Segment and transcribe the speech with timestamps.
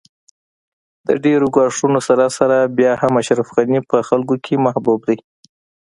[1.07, 5.17] د ډېرو ګواښونو سره سره بیا هم اشرف غني په خلکو کې محبوب دی